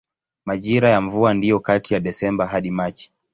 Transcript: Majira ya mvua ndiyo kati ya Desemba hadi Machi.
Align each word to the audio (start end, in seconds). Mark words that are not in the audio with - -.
Majira 0.45 0.89
ya 0.89 1.01
mvua 1.01 1.33
ndiyo 1.33 1.59
kati 1.59 1.93
ya 1.93 1.99
Desemba 1.99 2.47
hadi 2.47 2.71
Machi. 2.71 3.11